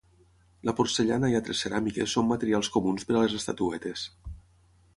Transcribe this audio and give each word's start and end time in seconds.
La 0.67 0.73
porcellana 0.79 1.29
i 1.33 1.37
altres 1.39 1.61
ceràmiques 1.65 2.15
són 2.17 2.27
materials 2.31 2.71
comuns 2.77 3.05
per 3.11 3.17
a 3.19 3.25
les 3.25 3.37
estatuetes. 3.41 4.07